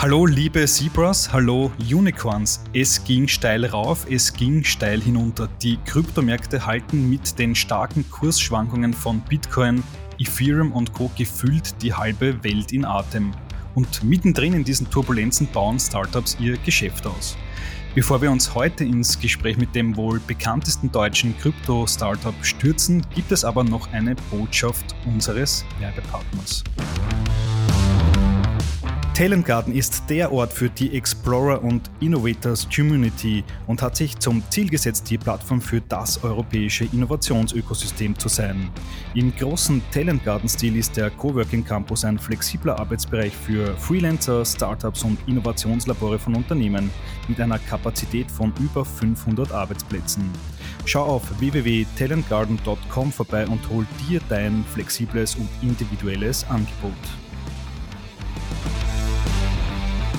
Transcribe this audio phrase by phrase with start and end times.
[0.00, 2.64] Hallo liebe Zebras, hallo Unicorns.
[2.72, 5.46] Es ging steil rauf, es ging steil hinunter.
[5.60, 9.82] Die Kryptomärkte halten mit den starken Kursschwankungen von Bitcoin,
[10.18, 11.10] Ethereum und Co.
[11.18, 13.32] gefühlt die halbe Welt in Atem.
[13.74, 17.36] Und mittendrin in diesen Turbulenzen bauen Startups ihr Geschäft aus.
[17.94, 23.44] Bevor wir uns heute ins Gespräch mit dem wohl bekanntesten deutschen Krypto-Startup stürzen, gibt es
[23.44, 26.64] aber noch eine Botschaft unseres Werbepartners.
[29.20, 34.42] Talent Garden ist der Ort für die Explorer und Innovators Community und hat sich zum
[34.48, 38.70] Ziel gesetzt, die Plattform für das europäische Innovationsökosystem zu sein.
[39.14, 45.18] Im großen Talent Garden-Stil ist der Coworking Campus ein flexibler Arbeitsbereich für Freelancer, Startups und
[45.28, 46.90] Innovationslabore von Unternehmen
[47.28, 50.30] mit einer Kapazität von über 500 Arbeitsplätzen.
[50.86, 56.94] Schau auf www.talentgarden.com vorbei und hol dir dein flexibles und individuelles Angebot.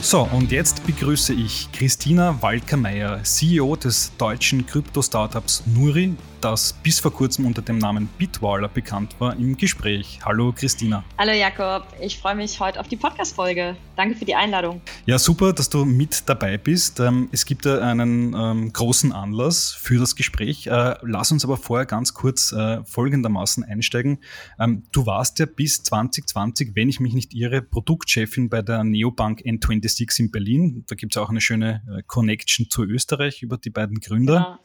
[0.03, 7.13] So, und jetzt begrüße ich Christina Walker-Meyer, CEO des deutschen Krypto-Startups Nuri, das bis vor
[7.13, 10.19] kurzem unter dem Namen Bitwaller bekannt war, im Gespräch.
[10.25, 11.03] Hallo Christina.
[11.19, 13.77] Hallo Jakob, ich freue mich heute auf die Podcast-Folge.
[13.95, 14.81] Danke für die Einladung.
[15.05, 16.99] Ja, super, dass du mit dabei bist.
[16.99, 20.65] Ähm, es gibt einen ähm, großen Anlass für das Gespräch.
[20.65, 24.17] Äh, lass uns aber vorher ganz kurz äh, folgendermaßen einsteigen.
[24.59, 29.41] Ähm, du warst ja bis 2020, wenn ich mich nicht irre, Produktchefin bei der Neobank
[29.41, 30.83] N26 in Berlin.
[30.87, 34.33] Da gibt es auch eine schöne äh, Connection zu Österreich über die beiden Gründer.
[34.33, 34.59] Ja.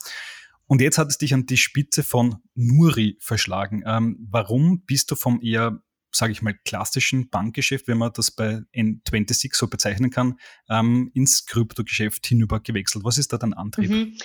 [0.67, 3.85] Und jetzt hat es dich an die Spitze von Nuri verschlagen.
[3.87, 8.63] Ähm, warum bist du vom eher, sage ich mal, klassischen Bankgeschäft, wenn man das bei
[8.75, 13.05] N26 so bezeichnen kann, ähm, ins Kryptogeschäft hinüber gewechselt?
[13.05, 13.91] Was ist da dein Antrieb?
[13.91, 14.19] Mhm.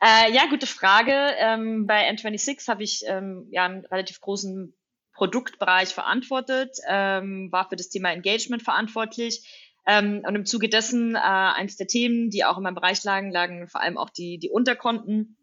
[0.00, 1.12] Äh, ja, gute Frage.
[1.38, 4.74] Ähm, bei N26 habe ich ähm, ja einen relativ großen
[5.18, 9.42] Produktbereich verantwortet, ähm, war für das Thema Engagement verantwortlich.
[9.88, 13.32] Ähm, und im Zuge dessen äh, eins der Themen, die auch in meinem Bereich lagen,
[13.32, 15.38] lagen vor allem auch die, die Unterkonten.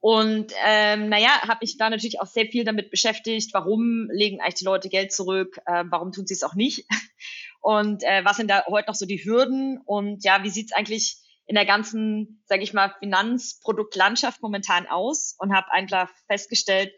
[0.00, 4.56] Und ähm, naja, habe mich da natürlich auch sehr viel damit beschäftigt, warum legen eigentlich
[4.56, 6.86] die Leute Geld zurück, äh, warum tun sie es auch nicht?
[7.62, 9.80] Und äh, was sind da heute noch so die Hürden?
[9.86, 11.16] Und ja, wie sieht's eigentlich
[11.46, 15.34] in der ganzen, sage ich mal, Finanzproduktlandschaft momentan aus?
[15.38, 16.92] Und habe einfach festgestellt,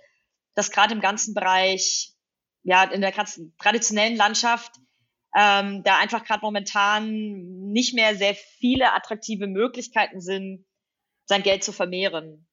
[0.56, 2.12] dass gerade im ganzen Bereich,
[2.64, 4.72] ja, in der ganzen traditionellen Landschaft,
[5.36, 10.64] ähm, da einfach gerade momentan nicht mehr sehr viele attraktive Möglichkeiten sind,
[11.26, 12.46] sein Geld zu vermehren.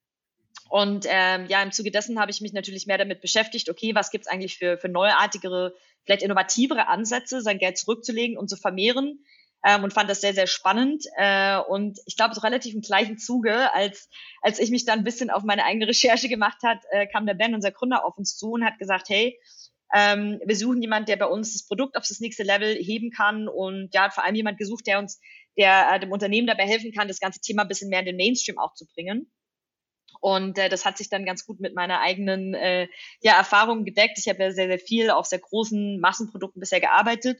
[0.69, 4.11] Und ähm, ja, im Zuge dessen habe ich mich natürlich mehr damit beschäftigt, okay, was
[4.11, 9.23] gibt's eigentlich für, für neuartigere, vielleicht innovativere Ansätze, sein Geld zurückzulegen und zu vermehren.
[9.63, 11.05] Ähm, und fand das sehr, sehr spannend.
[11.17, 14.09] Äh, und ich glaube, so relativ im gleichen Zuge, als,
[14.41, 17.33] als ich mich dann ein bisschen auf meine eigene Recherche gemacht hat, äh, kam der
[17.33, 19.39] Ben, unser Gründer, auf uns zu und hat gesagt, hey,
[19.93, 23.47] ähm, wir suchen jemand, der bei uns das Produkt auf das nächste Level heben kann
[23.47, 25.19] und ja, vor allem jemand gesucht, der uns,
[25.57, 28.17] der äh, dem Unternehmen dabei helfen kann, das ganze Thema ein bisschen mehr in den
[28.17, 29.31] Mainstream auch zu bringen.
[30.21, 32.87] Und äh, das hat sich dann ganz gut mit meiner eigenen äh,
[33.21, 34.17] ja, Erfahrung gedeckt.
[34.17, 37.39] Ich habe ja sehr, sehr viel auf sehr großen Massenprodukten bisher gearbeitet.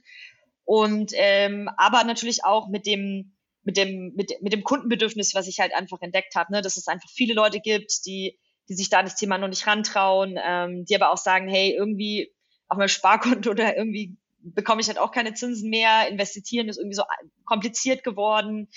[0.66, 5.60] Und ähm, aber natürlich auch mit dem mit dem mit, mit dem Kundenbedürfnis, was ich
[5.60, 9.00] halt einfach entdeckt habe, ne, dass es einfach viele Leute gibt, die die sich da
[9.00, 12.34] an das Thema noch nicht rantrauen, ähm, die aber auch sagen, hey, irgendwie
[12.68, 16.96] auf meinem Sparkonto oder irgendwie bekomme ich halt auch keine Zinsen mehr, investieren ist irgendwie
[16.96, 17.03] so
[17.46, 18.70] kompliziert geworden.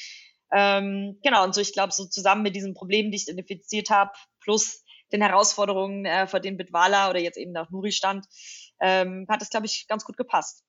[0.50, 4.12] Ähm, genau, und so ich glaube, so zusammen mit diesen Problemen, die ich identifiziert habe,
[4.40, 4.82] plus
[5.12, 8.26] den Herausforderungen, äh, vor denen Bitwala oder jetzt eben auch Nuri stand,
[8.80, 10.64] ähm, hat es, glaube ich, ganz gut gepasst.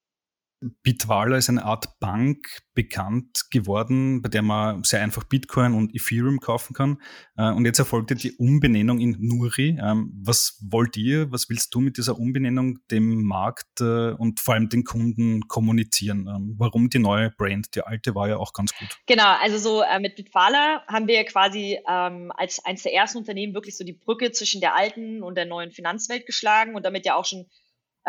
[0.84, 6.40] Bitwala ist eine Art Bank bekannt geworden, bei der man sehr einfach Bitcoin und Ethereum
[6.40, 7.02] kaufen kann.
[7.38, 9.78] Äh, und jetzt erfolgte die Umbenennung in Nuri.
[9.82, 14.54] Ähm, was wollt ihr, was willst du mit dieser Umbenennung dem Markt äh, und vor
[14.54, 16.28] allem den Kunden kommunizieren?
[16.28, 17.76] Ähm, warum die neue Brand?
[17.76, 18.98] Die alte war ja auch ganz gut.
[19.08, 23.54] Genau, also so äh, mit Bitwala haben wir quasi ähm, als eines der ersten Unternehmen
[23.54, 27.16] wirklich so die Brücke zwischen der alten und der neuen Finanzwelt geschlagen und damit ja
[27.16, 27.46] auch schon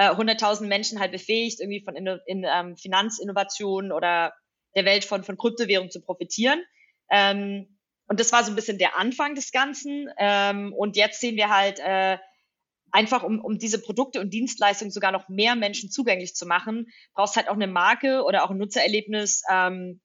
[0.01, 4.33] äh, 100.000 Menschen halt befähigt, irgendwie von in, in, ähm, Finanzinnovationen oder
[4.75, 6.63] der Welt von, von Kryptowährungen zu profitieren.
[7.11, 7.77] Ähm,
[8.07, 10.09] und das war so ein bisschen der Anfang des Ganzen.
[10.17, 12.17] Ähm, und jetzt sehen wir halt äh,
[12.91, 17.37] einfach, um, um diese Produkte und Dienstleistungen sogar noch mehr Menschen zugänglich zu machen, brauchst
[17.37, 20.01] halt auch eine Marke oder auch ein Nutzererlebnis, ähm,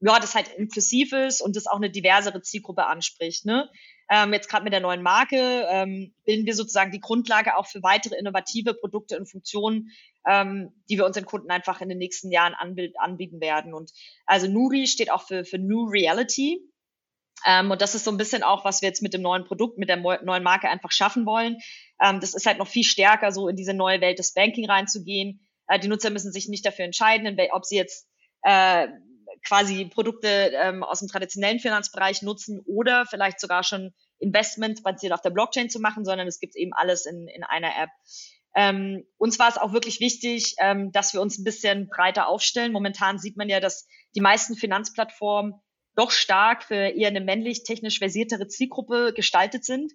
[0.00, 3.44] ja, das halt inklusiv ist und das auch eine diversere Zielgruppe anspricht.
[3.44, 3.68] Ne?
[4.10, 7.82] Ähm, jetzt gerade mit der neuen Marke ähm, bilden wir sozusagen die Grundlage auch für
[7.82, 9.90] weitere innovative Produkte und Funktionen,
[10.28, 13.72] ähm, die wir unseren Kunden einfach in den nächsten Jahren anbieten werden.
[13.72, 13.92] Und
[14.26, 16.60] also Nuri steht auch für, für New Reality.
[17.46, 19.78] Ähm, und das ist so ein bisschen auch, was wir jetzt mit dem neuen Produkt,
[19.78, 21.58] mit der neuen Marke einfach schaffen wollen.
[22.02, 25.46] Ähm, das ist halt noch viel stärker, so in diese neue Welt des Banking reinzugehen.
[25.66, 28.08] Äh, die Nutzer müssen sich nicht dafür entscheiden, ob sie jetzt
[28.42, 28.88] äh,
[29.44, 35.20] quasi Produkte ähm, aus dem traditionellen Finanzbereich nutzen oder vielleicht sogar schon Investments basiert auf
[35.20, 37.90] der Blockchain zu machen, sondern es gibt eben alles in, in einer App.
[38.56, 42.72] Ähm, uns war es auch wirklich wichtig, ähm, dass wir uns ein bisschen breiter aufstellen.
[42.72, 45.54] Momentan sieht man ja, dass die meisten Finanzplattformen
[45.96, 49.92] doch stark für eher eine männlich technisch versiertere Zielgruppe gestaltet sind.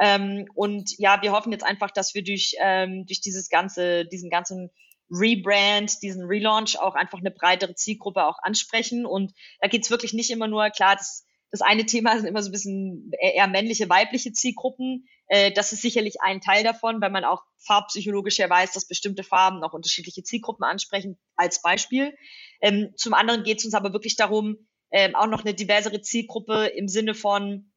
[0.00, 4.30] Ähm, und ja, wir hoffen jetzt einfach, dass wir durch, ähm, durch dieses ganze, diesen
[4.30, 4.70] ganzen
[5.10, 9.06] Rebrand, diesen Relaunch auch einfach eine breitere Zielgruppe auch ansprechen.
[9.06, 12.48] Und da geht's wirklich nicht immer nur, klar, das, das eine Thema sind immer so
[12.48, 15.06] ein bisschen eher männliche, weibliche Zielgruppen.
[15.28, 19.22] Äh, das ist sicherlich ein Teil davon, weil man auch farbpsychologisch ja weiß, dass bestimmte
[19.22, 22.16] Farben auch unterschiedliche Zielgruppen ansprechen, als Beispiel.
[22.60, 24.56] Ähm, zum anderen geht's uns aber wirklich darum,
[24.90, 27.72] ähm, auch noch eine diversere Zielgruppe im Sinne von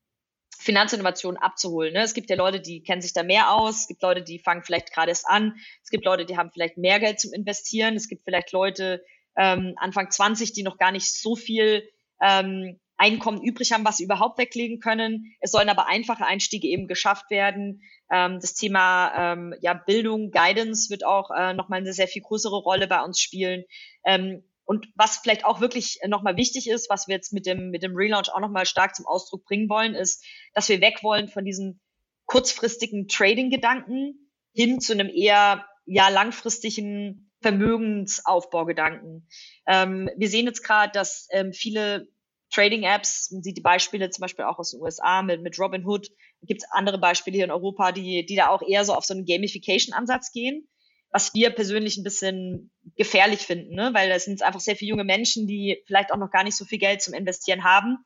[0.58, 1.94] Finanzinnovation abzuholen.
[1.94, 2.02] Ne?
[2.02, 3.82] Es gibt ja Leute, die kennen sich da mehr aus.
[3.82, 5.56] Es gibt Leute, die fangen vielleicht gerade erst an.
[5.84, 7.96] Es gibt Leute, die haben vielleicht mehr Geld zum Investieren.
[7.96, 9.04] Es gibt vielleicht Leute
[9.38, 11.88] ähm, Anfang 20, die noch gar nicht so viel
[12.22, 15.34] ähm, Einkommen übrig haben, was sie überhaupt weglegen können.
[15.40, 17.82] Es sollen aber einfache Einstiege eben geschafft werden.
[18.12, 22.58] Ähm, das Thema ähm, ja, Bildung, Guidance wird auch äh, nochmal eine sehr viel größere
[22.58, 23.64] Rolle bei uns spielen.
[24.04, 27.82] Ähm, und was vielleicht auch wirklich nochmal wichtig ist, was wir jetzt mit dem, mit
[27.82, 30.24] dem Relaunch auch nochmal stark zum Ausdruck bringen wollen, ist,
[30.54, 31.82] dass wir weg wollen von diesen
[32.28, 39.28] kurzfristigen Trading-Gedanken hin zu einem eher ja langfristigen Vermögensaufbaugedanken.
[39.66, 42.08] Ähm, wir sehen jetzt gerade, dass ähm, viele
[42.52, 46.10] Trading-Apps, man sieht die Beispiele zum Beispiel auch aus den USA mit, mit Robinhood,
[46.44, 49.16] gibt es andere Beispiele hier in Europa, die, die da auch eher so auf so
[49.16, 50.68] einen Gamification-Ansatz gehen
[51.12, 53.92] was wir persönlich ein bisschen gefährlich finden, ne?
[53.94, 56.66] weil das sind einfach sehr viele junge Menschen, die vielleicht auch noch gar nicht so
[56.66, 57.98] viel Geld zum Investieren haben.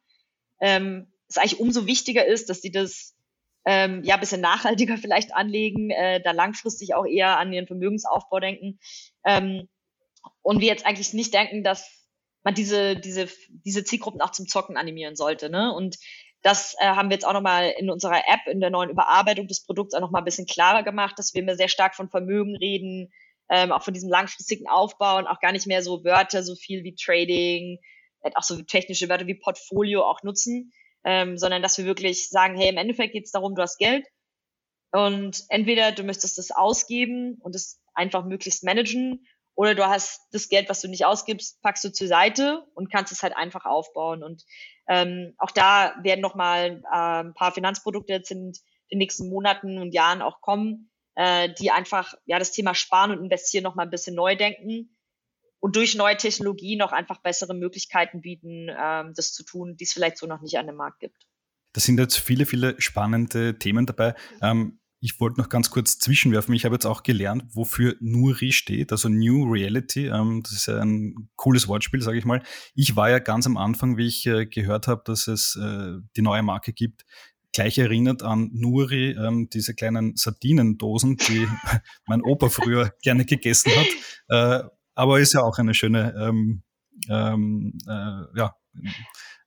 [0.61, 3.15] Ähm, es eigentlich umso wichtiger ist, dass sie das
[3.65, 8.79] ähm, ja bisschen nachhaltiger vielleicht anlegen, äh, da langfristig auch eher an ihren Vermögensaufbau denken.
[9.25, 9.67] Ähm,
[10.41, 11.89] und wir jetzt eigentlich nicht denken, dass
[12.43, 15.49] man diese, diese, diese Zielgruppen auch zum Zocken animieren sollte.
[15.49, 15.73] Ne?
[15.73, 15.97] Und
[16.43, 19.65] das äh, haben wir jetzt auch nochmal in unserer App, in der neuen Überarbeitung des
[19.65, 23.11] Produkts auch nochmal ein bisschen klarer gemacht, dass wir immer sehr stark von Vermögen reden,
[23.49, 26.83] ähm, auch von diesem langfristigen Aufbau und auch gar nicht mehr so Wörter, so viel
[26.83, 27.79] wie Trading,
[28.21, 30.73] äh, auch so technische Wörter wie Portfolio auch nutzen,
[31.05, 34.05] ähm, sondern dass wir wirklich sagen, hey, im Endeffekt geht es darum, du hast Geld
[34.91, 39.25] und entweder du möchtest es ausgeben und es einfach möglichst managen
[39.55, 43.11] oder du hast das Geld, was du nicht ausgibst, packst du zur Seite und kannst
[43.11, 44.23] es halt einfach aufbauen.
[44.23, 44.43] Und
[44.87, 48.53] ähm, auch da werden nochmal äh, ein paar Finanzprodukte jetzt in
[48.91, 53.23] den nächsten Monaten und Jahren auch kommen, äh, die einfach ja das Thema Sparen und
[53.23, 54.97] Investieren nochmal ein bisschen neu denken
[55.59, 59.93] und durch neue Technologien auch einfach bessere Möglichkeiten bieten, ähm, das zu tun, die es
[59.93, 61.27] vielleicht so noch nicht an dem Markt gibt.
[61.73, 64.13] Da sind jetzt viele, viele spannende Themen dabei.
[64.41, 66.55] Ähm, ich wollte noch ganz kurz zwischenwerfen.
[66.55, 70.07] Ich habe jetzt auch gelernt, wofür Nuri steht, also New Reality.
[70.07, 72.41] Ähm, das ist ja ein cooles Wortspiel, sage ich mal.
[72.73, 76.21] Ich war ja ganz am Anfang, wie ich äh, gehört habe, dass es äh, die
[76.21, 77.03] neue Marke gibt,
[77.51, 81.49] gleich erinnert an Nuri, ähm, diese kleinen Sardinendosen, die
[82.07, 83.87] mein Opa früher gerne gegessen hat.
[84.29, 86.63] Äh, aber ist ja auch eine schöne, ähm,
[87.09, 88.55] ähm, äh, ja,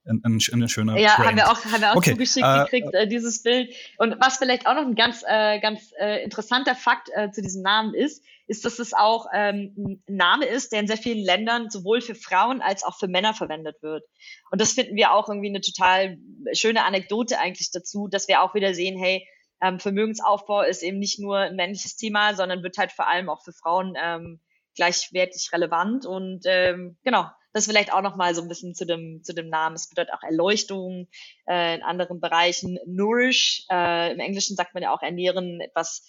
[0.06, 1.28] ein, ein, ein schöner Ja, Brand.
[1.28, 2.12] haben wir auch, haben wir auch okay.
[2.12, 3.74] zugeschickt äh, gekriegt, äh, dieses Bild.
[3.98, 7.62] Und was vielleicht auch noch ein ganz, äh, ganz äh, interessanter Fakt äh, zu diesem
[7.62, 11.68] Namen ist, ist, dass es auch ähm, ein Name ist, der in sehr vielen Ländern
[11.68, 14.04] sowohl für Frauen als auch für Männer verwendet wird.
[14.50, 16.18] Und das finden wir auch irgendwie eine total
[16.52, 19.26] schöne Anekdote eigentlich dazu, dass wir auch wieder sehen, hey,
[19.60, 23.42] ähm, Vermögensaufbau ist eben nicht nur ein männliches Thema, sondern wird halt vor allem auch
[23.42, 24.40] für Frauen ähm,
[24.76, 26.06] gleichwertig relevant.
[26.06, 29.48] Und ähm, genau, das vielleicht auch noch mal so ein bisschen zu dem, zu dem
[29.48, 29.74] Namen.
[29.76, 31.08] Es bedeutet auch Erleuchtung,
[31.48, 33.64] äh, in anderen Bereichen Nourish.
[33.70, 36.06] Äh, Im Englischen sagt man ja auch ernähren, etwas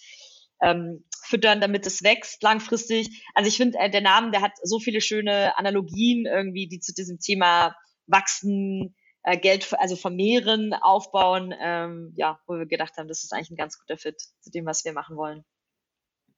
[0.62, 3.24] ähm, füttern, damit es wächst langfristig.
[3.34, 6.92] Also ich finde, äh, der Name, der hat so viele schöne Analogien irgendwie, die zu
[6.92, 7.74] diesem Thema
[8.06, 13.50] wachsen, äh, Geld, also vermehren, aufbauen, ähm, ja, wo wir gedacht haben, das ist eigentlich
[13.50, 15.44] ein ganz guter Fit zu dem, was wir machen wollen.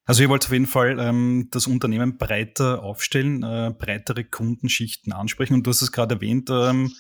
[0.07, 5.55] Also ihr wollt auf jeden Fall ähm, das Unternehmen breiter aufstellen, äh, breitere Kundenschichten ansprechen.
[5.55, 6.93] Und du hast es gerade erwähnt, ähm,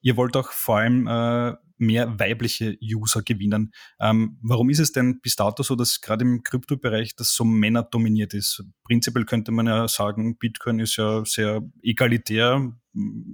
[0.00, 3.72] ihr wollt auch vor allem äh, mehr weibliche User gewinnen.
[4.00, 8.34] Ähm, warum ist es denn bis dato so, dass gerade im Kryptobereich das so männerdominiert
[8.34, 8.64] ist?
[8.84, 12.72] Prinzipiell könnte man ja sagen, Bitcoin ist ja sehr egalitär,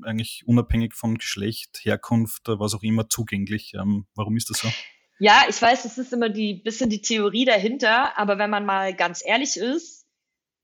[0.02, 3.72] eigentlich unabhängig von Geschlecht, Herkunft, was auch immer zugänglich.
[3.74, 4.68] Ähm, warum ist das so?
[5.18, 8.94] Ja, ich weiß, das ist immer die bisschen die Theorie dahinter, aber wenn man mal
[8.94, 10.06] ganz ehrlich ist,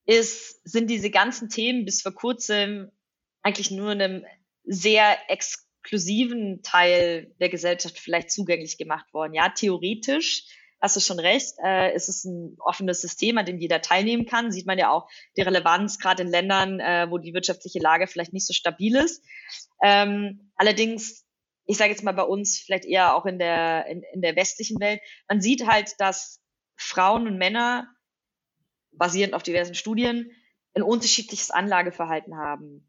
[0.06, 2.90] ist, sind diese ganzen Themen bis vor kurzem
[3.42, 4.24] eigentlich nur einem
[4.64, 9.34] sehr exklusiven Teil der Gesellschaft vielleicht zugänglich gemacht worden.
[9.34, 10.44] Ja, theoretisch
[10.80, 11.54] hast du schon recht.
[11.62, 14.50] Äh, es ist ein offenes System, an dem jeder teilnehmen kann.
[14.50, 18.32] Sieht man ja auch die Relevanz, gerade in Ländern, äh, wo die wirtschaftliche Lage vielleicht
[18.32, 19.22] nicht so stabil ist.
[19.82, 21.24] Ähm, allerdings,
[21.70, 24.80] ich sage jetzt mal bei uns, vielleicht eher auch in der, in, in der westlichen
[24.80, 26.42] Welt, man sieht halt, dass
[26.76, 27.86] Frauen und Männer,
[28.90, 30.32] basierend auf diversen Studien,
[30.74, 32.88] ein unterschiedliches Anlageverhalten haben.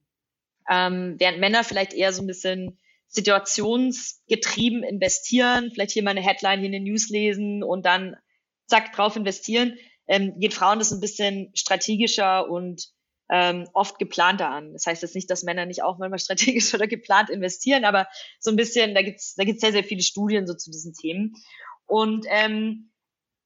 [0.67, 6.59] Ähm, während Männer vielleicht eher so ein bisschen situationsgetrieben investieren, vielleicht hier mal eine Headline
[6.59, 8.15] hier in den News lesen und dann
[8.65, 12.89] zack drauf investieren, ähm, geht Frauen das ein bisschen strategischer und
[13.31, 14.73] ähm, oft geplanter an.
[14.73, 18.07] Das heißt jetzt nicht, dass Männer nicht auch manchmal strategisch oder geplant investieren, aber
[18.39, 21.33] so ein bisschen, da gibt's da gibt's sehr, sehr viele Studien so zu diesen Themen.
[21.88, 22.91] Und ähm,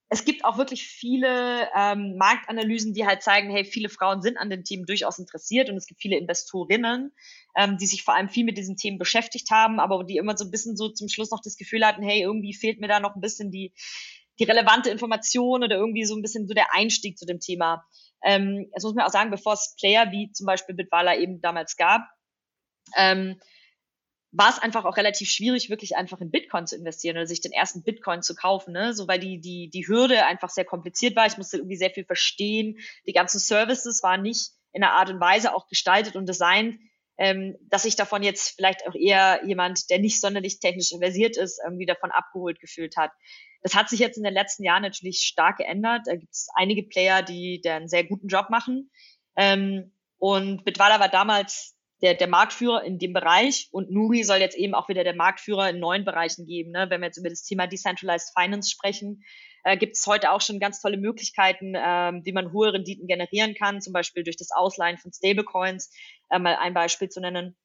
[0.09, 4.49] es gibt auch wirklich viele ähm, Marktanalysen, die halt zeigen, hey, viele Frauen sind an
[4.49, 7.11] den Themen durchaus interessiert und es gibt viele Investorinnen,
[7.55, 10.45] ähm, die sich vor allem viel mit diesen Themen beschäftigt haben, aber die immer so
[10.45, 13.15] ein bisschen so zum Schluss noch das Gefühl hatten, hey, irgendwie fehlt mir da noch
[13.15, 13.73] ein bisschen die,
[14.39, 17.83] die relevante Information oder irgendwie so ein bisschen so der Einstieg zu dem Thema.
[18.25, 21.77] Ähm, das muss man auch sagen, bevor es Player wie zum Beispiel Bitwala eben damals
[21.77, 22.01] gab,
[22.98, 23.39] ähm,
[24.32, 27.53] war es einfach auch relativ schwierig, wirklich einfach in Bitcoin zu investieren oder sich den
[27.53, 28.94] ersten Bitcoin zu kaufen, ne?
[28.94, 31.25] So weil die, die, die Hürde einfach sehr kompliziert war.
[31.25, 32.77] Ich musste irgendwie sehr viel verstehen.
[33.08, 36.77] Die ganzen Services waren nicht in einer Art und Weise auch gestaltet und designt,
[37.17, 41.62] ähm, dass sich davon jetzt vielleicht auch eher jemand, der nicht sonderlich technisch versiert ist,
[41.63, 43.12] irgendwie davon abgeholt gefühlt hat.
[43.65, 46.03] Das hat sich jetzt in den letzten Jahren natürlich stark geändert.
[46.05, 48.91] Da gibt es einige Player, die, die einen sehr guten Job machen.
[49.36, 54.55] Ähm, und Bitwala war damals der, der Marktführer in dem Bereich und Nuri soll jetzt
[54.55, 56.74] eben auch wieder der Marktführer in neuen Bereichen geben.
[56.74, 56.86] Ne?
[56.91, 59.24] Wenn wir jetzt über das Thema Decentralized Finance sprechen,
[59.63, 63.55] äh, gibt es heute auch schon ganz tolle Möglichkeiten, ähm, wie man hohe Renditen generieren
[63.55, 65.91] kann, zum Beispiel durch das Ausleihen von Stablecoins,
[66.29, 67.57] äh, mal ein Beispiel zu nennen.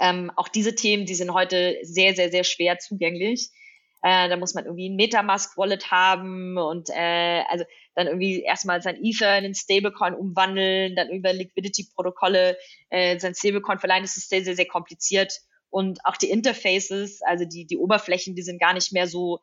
[0.00, 3.50] Ähm, auch diese Themen, die sind heute sehr, sehr, sehr schwer zugänglich.
[4.02, 9.02] Äh, da muss man irgendwie ein Metamask-Wallet haben und äh, also dann irgendwie erstmal sein
[9.02, 12.56] Ether in den Stablecoin umwandeln, dann über Liquidity-Protokolle
[12.90, 14.04] äh, sein Stablecoin verleihen.
[14.04, 15.40] Das ist sehr, sehr, sehr kompliziert.
[15.70, 19.40] Und auch die Interfaces, also die, die Oberflächen, die sind gar nicht mehr so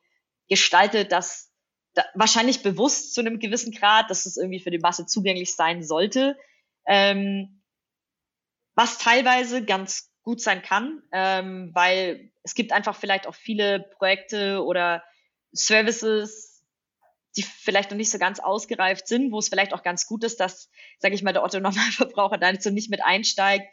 [0.47, 1.51] gestaltet, dass
[1.93, 5.83] da, wahrscheinlich bewusst zu einem gewissen Grad, dass es irgendwie für die Masse zugänglich sein
[5.83, 6.37] sollte.
[6.87, 7.61] Ähm,
[8.75, 14.63] was teilweise ganz gut sein kann, ähm, weil es gibt einfach vielleicht auch viele Projekte
[14.63, 15.03] oder
[15.51, 16.63] Services,
[17.35, 20.39] die vielleicht noch nicht so ganz ausgereift sind, wo es vielleicht auch ganz gut ist,
[20.39, 23.65] dass, sage ich mal, der Otto Normalverbraucher da so nicht mit einsteigt.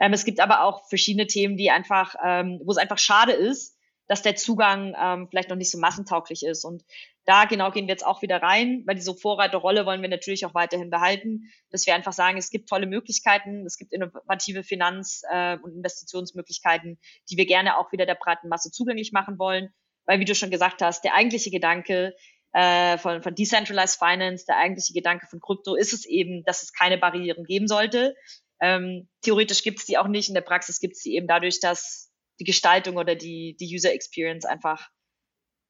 [0.00, 3.77] Ähm, es gibt aber auch verschiedene Themen, die einfach, ähm, wo es einfach schade ist,
[4.08, 6.64] dass der Zugang ähm, vielleicht noch nicht so massentauglich ist.
[6.64, 6.82] Und
[7.24, 10.54] da genau gehen wir jetzt auch wieder rein, weil diese Vorreiterrolle wollen wir natürlich auch
[10.54, 15.58] weiterhin behalten, dass wir einfach sagen, es gibt tolle Möglichkeiten, es gibt innovative Finanz- äh,
[15.62, 16.98] und Investitionsmöglichkeiten,
[17.30, 19.68] die wir gerne auch wieder der breiten Masse zugänglich machen wollen.
[20.06, 22.14] Weil, wie du schon gesagt hast, der eigentliche Gedanke
[22.54, 26.72] äh, von, von Decentralized Finance, der eigentliche Gedanke von Krypto ist es eben, dass es
[26.72, 28.16] keine Barrieren geben sollte.
[28.60, 31.60] Ähm, theoretisch gibt es die auch nicht, in der Praxis gibt es die eben dadurch,
[31.60, 32.07] dass
[32.40, 34.88] die Gestaltung oder die, die User Experience einfach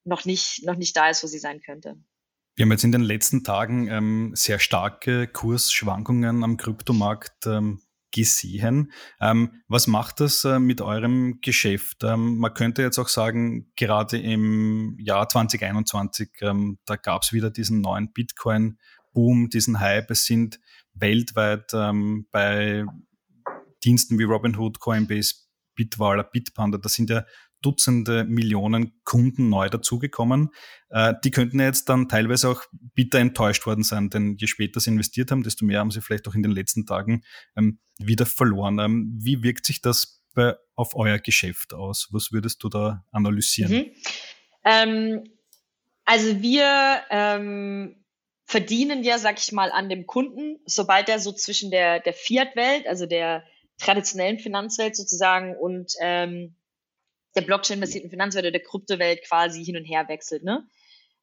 [0.05, 1.97] noch nicht, noch nicht da ist, wo sie sein könnte.
[2.57, 8.93] Wir haben jetzt in den letzten Tagen ähm, sehr starke Kursschwankungen am Kryptomarkt ähm, gesehen.
[9.21, 12.03] Ähm, was macht das äh, mit eurem Geschäft?
[12.05, 17.51] Ähm, man könnte jetzt auch sagen, gerade im Jahr 2021, ähm, da gab es wieder
[17.51, 20.11] diesen neuen Bitcoin-Boom, diesen Hype.
[20.11, 20.59] Es sind
[20.95, 22.85] weltweit ähm, bei
[23.85, 25.35] Diensten wie Robinhood, Coinbase,
[25.79, 27.25] Bitwaler, Bitpanda, da sind ja
[27.61, 30.51] Dutzende Millionen Kunden neu dazugekommen.
[30.91, 32.63] Äh, die könnten jetzt dann teilweise auch
[32.95, 36.29] bitter enttäuscht worden sein, denn je später sie investiert haben, desto mehr haben sie vielleicht
[36.29, 37.25] auch in den letzten Tagen
[37.57, 38.79] ähm, wieder verloren.
[38.79, 42.09] Ähm, wie wirkt sich das bei, auf euer Geschäft aus?
[42.13, 43.73] Was würdest du da analysieren?
[43.73, 43.91] Mhm.
[44.65, 45.25] Ähm,
[46.05, 48.05] also wir ähm,
[48.45, 52.87] verdienen ja, sag ich mal, an dem Kunden, sobald er so zwischen der, der Fiat-Welt,
[52.87, 53.45] also der
[53.79, 56.57] traditionellen Finanzwelt sozusagen und ähm,
[57.35, 60.43] der Blockchain-basierten Finanzwelt oder der Kryptowelt quasi hin und her wechselt.
[60.43, 60.67] Ne?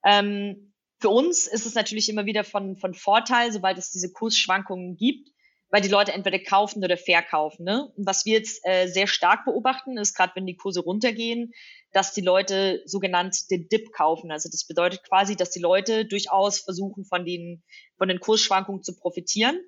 [0.05, 4.95] Ähm, für uns ist es natürlich immer wieder von, von Vorteil, sobald es diese Kursschwankungen
[4.95, 5.29] gibt,
[5.69, 7.65] weil die Leute entweder kaufen oder verkaufen.
[7.65, 7.91] Ne?
[7.97, 11.53] Und was wir jetzt äh, sehr stark beobachten, ist gerade, wenn die Kurse runtergehen,
[11.91, 14.31] dass die Leute sogenannt den Dip kaufen.
[14.31, 17.63] Also das bedeutet quasi, dass die Leute durchaus versuchen, von den,
[17.97, 19.59] von den Kursschwankungen zu profitieren.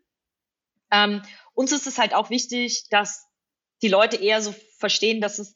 [0.91, 1.21] Ähm,
[1.53, 3.27] uns ist es halt auch wichtig, dass
[3.81, 5.55] die Leute eher so verstehen, dass es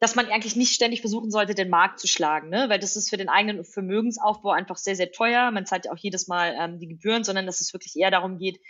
[0.00, 2.68] dass man eigentlich nicht ständig versuchen sollte, den Markt zu schlagen, ne?
[2.68, 5.50] weil das ist für den eigenen Vermögensaufbau einfach sehr, sehr teuer.
[5.50, 8.38] Man zahlt ja auch jedes Mal ähm, die Gebühren, sondern dass es wirklich eher darum
[8.38, 8.60] geht,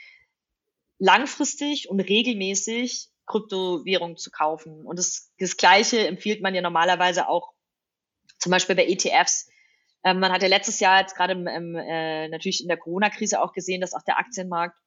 [0.98, 4.86] langfristig und regelmäßig Kryptowährungen zu kaufen.
[4.86, 7.52] Und das, das Gleiche empfiehlt man ja normalerweise auch
[8.38, 9.50] zum Beispiel bei ETFs.
[10.04, 13.82] Ähm, man hat ja letztes Jahr jetzt gerade äh, natürlich in der Corona-Krise auch gesehen,
[13.82, 14.78] dass auch der Aktienmarkt,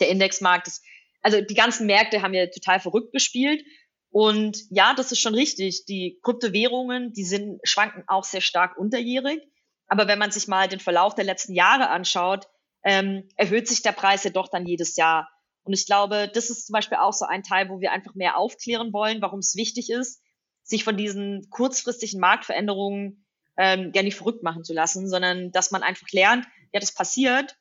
[0.00, 0.82] der Indexmarkt, das,
[1.22, 3.64] also die ganzen Märkte haben ja total verrückt gespielt.
[4.10, 5.84] Und ja, das ist schon richtig.
[5.86, 9.40] Die Kryptowährungen, die sind, schwanken auch sehr stark unterjährig.
[9.86, 12.46] Aber wenn man sich mal den Verlauf der letzten Jahre anschaut,
[12.84, 15.28] ähm, erhöht sich der Preis ja doch dann jedes Jahr.
[15.64, 18.38] Und ich glaube, das ist zum Beispiel auch so ein Teil, wo wir einfach mehr
[18.38, 20.22] aufklären wollen, warum es wichtig ist,
[20.62, 23.26] sich von diesen kurzfristigen Marktveränderungen
[23.58, 27.57] ähm, ja nicht verrückt machen zu lassen, sondern dass man einfach lernt, ja, das passiert.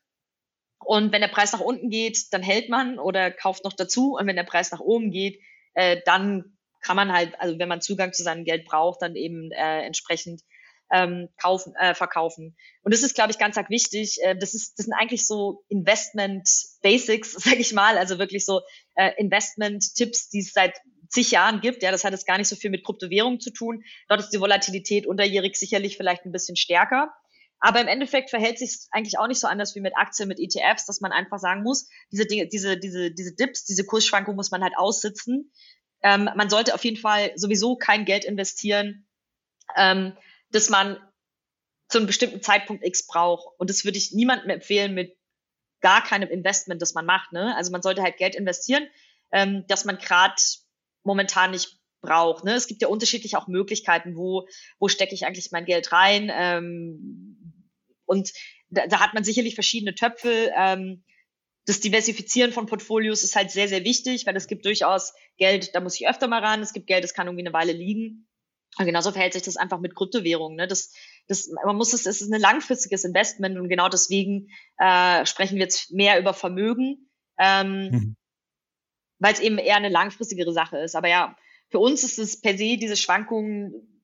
[0.84, 4.16] Und wenn der Preis nach unten geht, dann hält man oder kauft noch dazu.
[4.16, 5.42] Und wenn der Preis nach oben geht,
[5.74, 9.52] äh, dann kann man halt, also wenn man Zugang zu seinem Geld braucht, dann eben
[9.52, 10.42] äh, entsprechend
[10.92, 12.56] ähm, kaufen, äh, verkaufen.
[12.84, 14.20] Und das ist, glaube ich, ganz arg wichtig.
[14.24, 16.48] Äh, das, ist, das sind eigentlich so Investment
[16.82, 18.62] Basics, sage ich mal, also wirklich so
[18.96, 20.76] äh, Investment-Tipps, die es seit
[21.10, 21.84] zig Jahren gibt.
[21.84, 23.84] Ja, das hat jetzt gar nicht so viel mit Kryptowährung zu tun.
[24.08, 27.14] Dort ist die Volatilität unterjährig sicherlich vielleicht ein bisschen stärker.
[27.60, 30.86] Aber im Endeffekt verhält sich eigentlich auch nicht so anders wie mit Aktien, mit ETFs,
[30.86, 34.62] dass man einfach sagen muss, diese Dinge, diese, diese, diese Dips, diese Kursschwankungen muss man
[34.62, 35.52] halt aussitzen.
[36.04, 39.08] Ähm, man sollte auf jeden Fall sowieso kein Geld investieren,
[39.76, 40.16] ähm,
[40.52, 40.98] das man
[41.90, 43.48] zu einem bestimmten Zeitpunkt X braucht.
[43.58, 45.18] Und das würde ich niemandem empfehlen mit
[45.82, 47.32] gar keinem Investment, das man macht.
[47.32, 47.56] Ne?
[47.56, 48.88] Also man sollte halt Geld investieren,
[49.32, 50.36] ähm, das man gerade
[51.04, 52.44] momentan nicht braucht.
[52.44, 52.54] Ne?
[52.54, 54.48] Es gibt ja unterschiedlich auch Möglichkeiten, wo,
[54.80, 56.32] wo stecke ich eigentlich mein Geld rein.
[56.34, 57.47] Ähm,
[58.08, 58.34] und
[58.70, 60.52] da, da hat man sicherlich verschiedene Töpfe.
[60.58, 61.04] Ähm,
[61.66, 65.82] das Diversifizieren von Portfolios ist halt sehr, sehr wichtig, weil es gibt durchaus Geld, da
[65.82, 68.28] muss ich öfter mal ran, es gibt Geld, das kann irgendwie eine Weile liegen.
[68.80, 70.56] Und genauso verhält sich das einfach mit Kryptowährungen.
[70.56, 70.68] Ne?
[70.68, 70.94] Das,
[71.28, 75.64] das, man muss es, es ist ein langfristiges Investment und genau deswegen äh, sprechen wir
[75.64, 77.10] jetzt mehr über Vermögen.
[77.40, 78.18] Ähm, mhm
[79.20, 80.96] weil es eben eher eine langfristigere Sache ist.
[80.96, 81.36] Aber ja,
[81.70, 84.04] für uns ist es per se, diese Schwankungen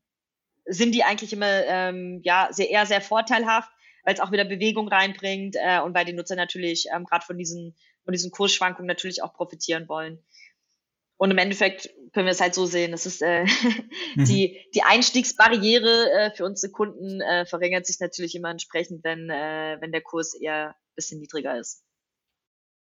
[0.66, 3.70] sind die eigentlich immer ähm, ja sehr eher sehr vorteilhaft,
[4.04, 7.38] weil es auch wieder Bewegung reinbringt äh, und weil die Nutzer natürlich ähm, gerade von
[7.38, 10.20] diesen von diesen Kursschwankungen natürlich auch profitieren wollen.
[11.16, 13.46] Und im Endeffekt können wir es halt so sehen, das ist äh,
[14.16, 14.26] mhm.
[14.26, 19.78] die die Einstiegsbarriere äh, für unsere Kunden äh, verringert sich natürlich immer entsprechend, wenn äh,
[19.80, 21.84] wenn der Kurs eher ein bisschen niedriger ist.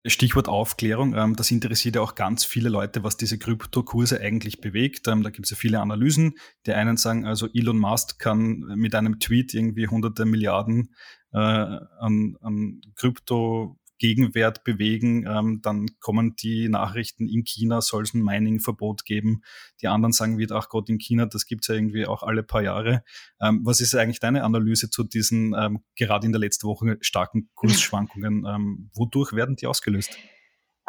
[0.05, 5.07] Stichwort Aufklärung, ähm, das interessiert ja auch ganz viele Leute, was diese Kryptokurse eigentlich bewegt.
[5.07, 6.35] Ähm, da gibt es ja viele Analysen.
[6.65, 10.93] Die einen sagen, also Elon Musk kann mit einem Tweet irgendwie hunderte Milliarden
[11.31, 15.25] äh, an, an Krypto Gegenwert bewegen.
[15.25, 19.43] Ähm, dann kommen die Nachrichten, in China soll es ein Mining-Verbot geben.
[19.81, 22.43] Die anderen sagen wieder, ach Gott, in China, das gibt es ja irgendwie auch alle
[22.43, 23.05] paar Jahre.
[23.39, 27.49] Ähm, was ist eigentlich deine Analyse zu diesen ähm, gerade in der letzten Woche starken
[27.55, 28.45] Kursschwankungen?
[28.45, 30.17] Ähm, wodurch werden die ausgelöst?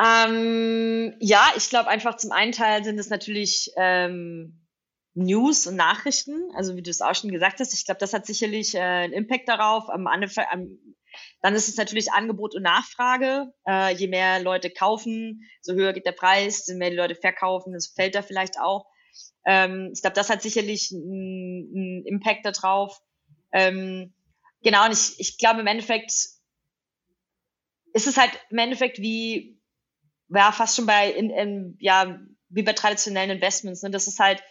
[0.02, 4.66] Ähm, ja, ich glaube einfach zum einen Teil sind es natürlich ähm,
[5.14, 8.26] News und Nachrichten, also wie du es auch schon gesagt hast, ich glaube, das hat
[8.26, 9.88] sicherlich äh, einen Impact darauf.
[9.88, 10.78] Am, am,
[11.44, 13.52] dann ist es natürlich Angebot und Nachfrage.
[13.68, 17.74] Äh, je mehr Leute kaufen, so höher geht der Preis, je mehr die Leute verkaufen,
[17.74, 18.86] das fällt da vielleicht auch.
[19.44, 22.98] Ähm, ich glaube, das hat sicherlich einen Impact darauf.
[23.52, 24.14] Ähm,
[24.62, 26.12] genau, und ich, ich glaube im Endeffekt
[27.92, 29.60] ist es halt im Endeffekt wie,
[30.30, 33.82] ja, fast schon bei, in, in, ja, wie bei traditionellen Investments.
[33.82, 33.90] Ne?
[33.90, 34.42] Das ist halt,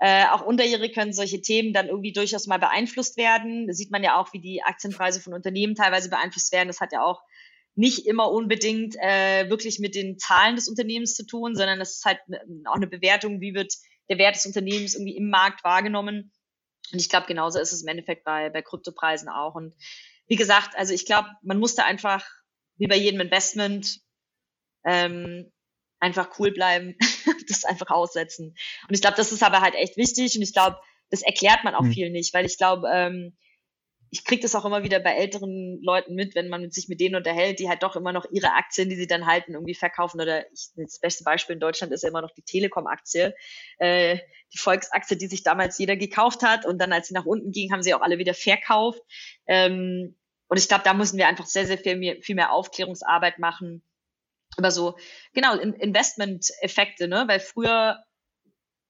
[0.00, 3.66] äh, auch unterjährig können solche Themen dann irgendwie durchaus mal beeinflusst werden.
[3.66, 6.68] Da sieht man ja auch, wie die Aktienpreise von Unternehmen teilweise beeinflusst werden.
[6.68, 7.22] Das hat ja auch
[7.74, 12.04] nicht immer unbedingt äh, wirklich mit den Zahlen des Unternehmens zu tun, sondern das ist
[12.06, 12.18] halt
[12.66, 13.74] auch eine Bewertung, wie wird
[14.08, 16.32] der Wert des Unternehmens irgendwie im Markt wahrgenommen.
[16.92, 19.54] Und ich glaube, genauso ist es im Endeffekt bei, bei Kryptopreisen auch.
[19.54, 19.74] Und
[20.26, 22.26] wie gesagt, also ich glaube, man musste einfach,
[22.78, 24.00] wie bei jedem Investment,
[24.84, 25.52] ähm,
[26.00, 26.96] einfach cool bleiben,
[27.48, 28.56] das einfach aussetzen.
[28.88, 30.78] Und ich glaube, das ist aber halt echt wichtig und ich glaube,
[31.10, 31.92] das erklärt man auch mhm.
[31.92, 33.36] viel nicht, weil ich glaube, ähm,
[34.12, 37.14] ich kriege das auch immer wieder bei älteren Leuten mit, wenn man sich mit denen
[37.14, 40.20] unterhält, die halt doch immer noch ihre Aktien, die sie dann halten, irgendwie verkaufen.
[40.20, 43.34] Oder ich, das beste Beispiel in Deutschland ist ja immer noch die Telekom-Aktie,
[43.78, 44.18] äh,
[44.52, 47.72] die Volksaktie, die sich damals jeder gekauft hat und dann, als sie nach unten ging,
[47.72, 49.00] haben sie auch alle wieder verkauft.
[49.46, 50.16] Ähm,
[50.48, 53.84] und ich glaube, da müssen wir einfach sehr, sehr viel mehr, viel mehr Aufklärungsarbeit machen
[54.60, 54.96] über so,
[55.32, 57.24] genau, Investment-Effekte, ne?
[57.26, 58.04] Weil früher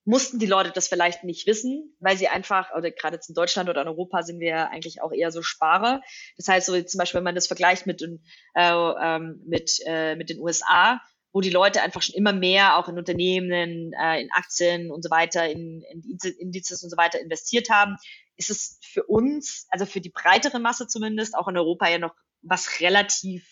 [0.04, 3.68] mussten die Leute das vielleicht nicht wissen, weil sie einfach, oder gerade jetzt in Deutschland
[3.68, 6.02] oder in Europa sind wir ja eigentlich auch eher so Sparer.
[6.36, 8.08] Das heißt, so zum Beispiel, wenn man das vergleicht mit, äh,
[8.54, 11.00] ähm, mit, äh, mit den USA,
[11.32, 15.10] wo die Leute einfach schon immer mehr auch in Unternehmen, äh, in Aktien und so
[15.10, 17.96] weiter, in, in Indizes und so weiter investiert haben,
[18.36, 22.14] ist es für uns, also für die breitere Masse zumindest, auch in Europa ja noch
[22.42, 23.46] was relativ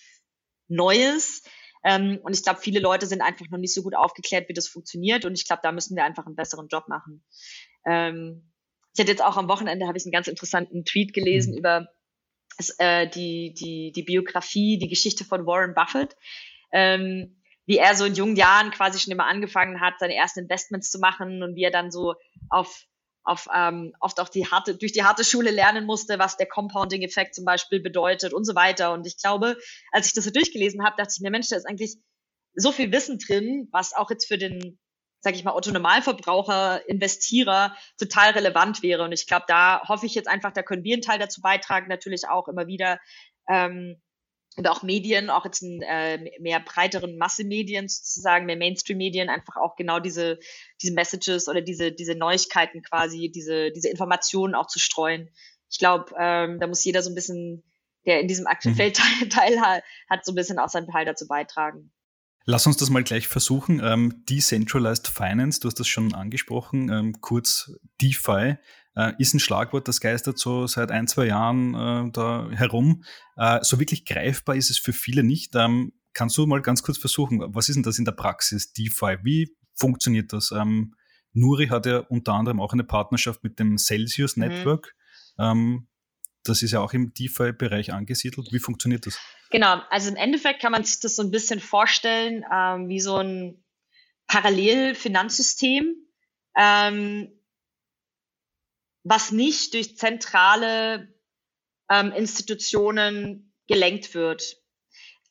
[0.67, 1.43] Neues,
[1.89, 4.69] ähm, und ich glaube, viele Leute sind einfach noch nicht so gut aufgeklärt, wie das
[4.69, 5.25] funktioniert.
[5.25, 7.25] Und ich glaube, da müssen wir einfach einen besseren Job machen.
[7.87, 8.53] Ähm,
[8.93, 11.59] ich hatte jetzt auch am Wochenende habe ich einen ganz interessanten Tweet gelesen mhm.
[11.59, 11.89] über
[12.77, 16.15] äh, die, die, die Biografie, die Geschichte von Warren Buffett.
[16.73, 20.91] Ähm, wie er so in jungen Jahren quasi schon immer angefangen hat, seine ersten Investments
[20.91, 22.17] zu machen und wie er dann so
[22.51, 22.85] auf,
[23.29, 27.35] auf ähm, oft auch die harte, durch die harte Schule lernen musste, was der Compounding-Effekt
[27.35, 28.93] zum Beispiel bedeutet und so weiter.
[28.93, 29.57] Und ich glaube,
[29.93, 31.97] als ich das so durchgelesen habe, dachte ich mir, Mensch, da ist eigentlich
[32.55, 34.79] so viel Wissen drin, was auch jetzt für den,
[35.21, 39.05] sag ich mal, Otto-Normalverbraucher, Investierer total relevant wäre.
[39.05, 41.89] Und ich glaube, da hoffe ich jetzt einfach, da können wir einen Teil dazu beitragen,
[41.89, 42.99] natürlich auch immer wieder
[43.47, 44.01] ähm,
[44.59, 49.77] und auch Medien, auch jetzt in äh, mehr breiteren Massemedien sozusagen, mehr Mainstream-Medien, einfach auch
[49.77, 50.41] genau diese,
[50.83, 55.31] diese Messages oder diese, diese Neuigkeiten quasi, diese, diese Informationen auch zu streuen.
[55.71, 57.63] Ich glaube, ähm, da muss jeder so ein bisschen,
[58.05, 59.29] der in diesem Aktienfeld mhm.
[59.31, 61.93] teilhat, hat, so ein bisschen auch seinen Teil dazu beitragen.
[62.45, 63.81] Lass uns das mal gleich versuchen.
[63.85, 68.57] Ähm, Decentralized Finance, du hast das schon angesprochen, ähm, kurz DeFi.
[68.99, 73.05] Äh, ist ein Schlagwort, das geistert so seit ein, zwei Jahren äh, da herum.
[73.37, 75.55] Äh, so wirklich greifbar ist es für viele nicht.
[75.55, 79.19] Ähm, kannst du mal ganz kurz versuchen, was ist denn das in der Praxis, DeFi?
[79.23, 80.51] Wie funktioniert das?
[80.51, 80.97] Ähm,
[81.33, 84.49] Nuri hat ja unter anderem auch eine Partnerschaft mit dem Celsius mhm.
[84.49, 84.97] Network.
[85.39, 85.87] Ähm,
[86.43, 88.49] das ist ja auch im DeFi-Bereich angesiedelt.
[88.51, 89.21] Wie funktioniert das?
[89.51, 93.17] Genau, also im Endeffekt kann man sich das so ein bisschen vorstellen ähm, wie so
[93.19, 93.63] ein
[94.27, 95.95] Parallelfinanzsystem.
[96.57, 97.38] Ähm,
[99.09, 101.09] was nicht durch zentrale
[101.91, 104.57] ähm, Institutionen gelenkt wird.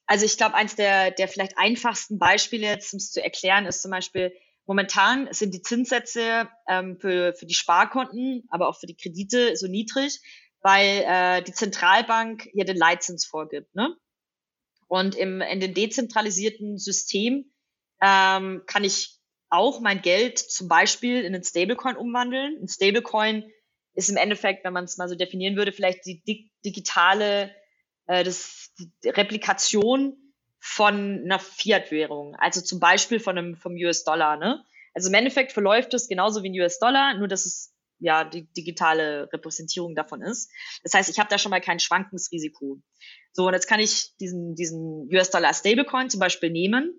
[0.08, 3.82] Also ich glaube, eins der, der vielleicht einfachsten Beispiele jetzt, um es zu erklären, ist
[3.82, 4.34] zum Beispiel,
[4.66, 9.68] momentan sind die Zinssätze ähm, für, für die Sparkonten, aber auch für die Kredite so
[9.68, 10.22] niedrig,
[10.62, 13.76] weil äh, die Zentralbank hier den Leitzins vorgibt.
[13.76, 13.96] Ne?
[14.88, 17.52] Und im, in dem dezentralisierten System
[18.02, 22.58] ähm, kann ich auch mein Geld zum Beispiel in einen Stablecoin umwandeln.
[22.62, 23.52] Ein Stablecoin
[23.98, 27.54] ist im Endeffekt, wenn man es mal so definieren würde, vielleicht die dig digitale
[28.06, 30.16] äh, das, die Replikation
[30.60, 34.38] von einer Fiat-Währung, also zum Beispiel von einem vom US-Dollar.
[34.38, 34.64] Ne?
[34.94, 39.30] Also im Endeffekt verläuft es genauso wie ein US-Dollar, nur dass es ja die digitale
[39.34, 40.52] Repräsentierung davon ist.
[40.84, 42.80] Das heißt, ich habe da schon mal kein Schwankungsrisiko.
[43.32, 46.94] So, und jetzt kann ich diesen, diesen US-Dollar Stablecoin zum Beispiel nehmen,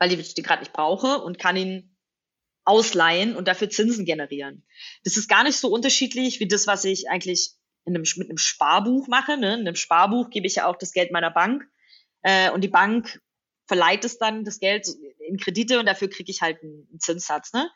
[0.00, 1.96] weil ich die gerade nicht brauche und kann ihn
[2.70, 4.64] ausleihen und dafür Zinsen generieren.
[5.02, 7.50] Das ist gar nicht so unterschiedlich wie das, was ich eigentlich
[7.84, 9.36] in einem, mit einem Sparbuch mache.
[9.36, 9.54] Ne?
[9.54, 11.64] In einem Sparbuch gebe ich ja auch das Geld meiner Bank
[12.22, 13.20] äh, und die Bank
[13.66, 14.86] verleiht es dann, das Geld
[15.18, 17.52] in Kredite und dafür kriege ich halt einen, einen Zinssatz.
[17.52, 17.68] Ne?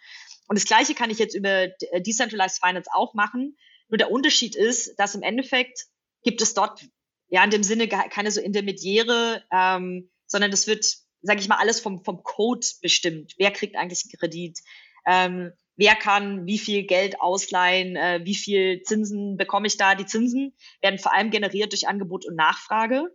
[0.47, 3.57] Und das Gleiche kann ich jetzt über äh, Decentralized Finance auch machen.
[3.89, 5.87] Nur der Unterschied ist, dass im Endeffekt
[6.23, 6.87] gibt es dort
[7.31, 10.85] ja in dem Sinne keine so Intermediäre, ähm, sondern das wird
[11.25, 13.35] sage ich mal, alles vom, vom Code bestimmt.
[13.39, 14.61] Wer kriegt eigentlich einen Kredit?
[15.07, 17.97] Ähm, wer kann wie viel Geld ausleihen?
[17.97, 19.95] Äh, wie viel Zinsen bekomme ich da?
[19.95, 23.11] Die Zinsen werden vor allem generiert durch Angebot und Nachfrage.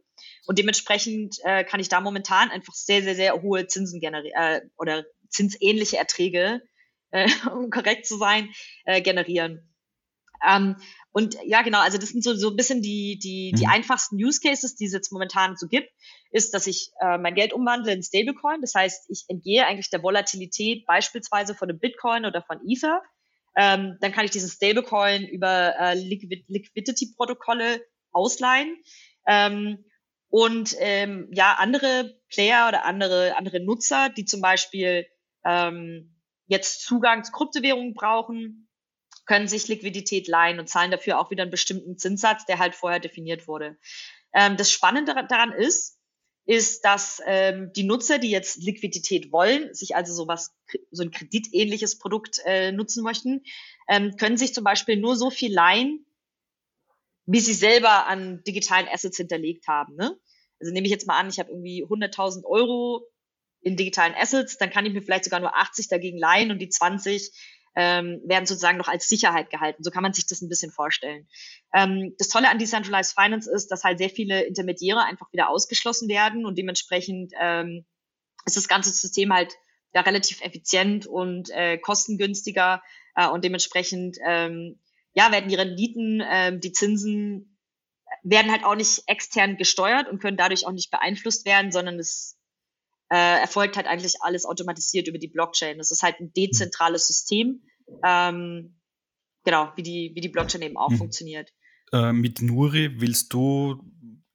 [0.45, 4.61] Und dementsprechend äh, kann ich da momentan einfach sehr, sehr, sehr hohe Zinsen generieren äh,
[4.77, 6.61] oder zinsähnliche Erträge,
[7.11, 8.49] äh, um korrekt zu sein,
[8.85, 9.69] äh, generieren.
[10.47, 10.77] Ähm,
[11.11, 13.71] und ja, genau, also das sind so, so ein bisschen die, die, die mhm.
[13.71, 15.89] einfachsten Use Cases, die es jetzt momentan so gibt,
[16.31, 18.61] ist, dass ich äh, mein Geld umwandle in Stablecoin.
[18.61, 23.01] Das heißt, ich entgehe eigentlich der Volatilität beispielsweise von einem Bitcoin oder von Ether.
[23.55, 28.77] Ähm, dann kann ich diesen Stablecoin über äh, Liquid Liquidity-Protokolle ausleihen.
[29.27, 29.85] Ähm,
[30.29, 35.07] und ähm, ja, andere Player oder andere, andere Nutzer, die zum Beispiel
[35.43, 36.15] ähm,
[36.45, 38.69] jetzt Zugang zu Kryptowährungen brauchen,
[39.25, 42.99] können sich Liquidität leihen und zahlen dafür auch wieder einen bestimmten Zinssatz, der halt vorher
[42.99, 43.77] definiert wurde.
[44.33, 45.98] Ähm, das Spannende daran ist,
[46.49, 50.55] ist, dass ähm, die Nutzer, die jetzt Liquidität wollen, sich also sowas,
[50.89, 53.43] so ein kreditähnliches Produkt äh, nutzen möchten,
[53.87, 56.07] ähm, können sich zum Beispiel nur so viel leihen,
[57.27, 59.95] wie sie selber an digitalen Assets hinterlegt haben.
[59.95, 60.17] Ne?
[60.59, 63.05] Also nehme ich jetzt mal an, ich habe irgendwie 100.000 Euro
[63.61, 66.69] in digitalen Assets, dann kann ich mir vielleicht sogar nur 80 dagegen leihen und die
[66.69, 67.31] 20
[67.79, 69.85] ähm, werden sozusagen noch als Sicherheit gehalten.
[69.85, 71.29] So kann man sich das ein bisschen vorstellen.
[71.73, 76.09] Ähm, das Tolle an Decentralized Finance ist, dass halt sehr viele Intermediäre einfach wieder ausgeschlossen
[76.09, 77.85] werden und dementsprechend ähm,
[78.45, 79.53] ist das ganze System halt
[79.93, 82.83] ja relativ effizient und äh, kostengünstiger
[83.15, 84.81] äh, und dementsprechend ähm,
[85.13, 87.57] ja werden die Renditen, äh, die Zinsen
[88.23, 92.37] werden halt auch nicht extern gesteuert und können dadurch auch nicht beeinflusst werden, sondern es
[93.09, 95.77] äh, erfolgt halt eigentlich alles automatisiert über die Blockchain.
[95.77, 97.63] Das ist halt ein dezentrales System,
[98.03, 98.75] ähm,
[99.43, 100.97] genau, wie die, wie die Blockchain eben auch mhm.
[100.97, 101.51] funktioniert.
[101.91, 103.83] Äh, mit Nuri willst du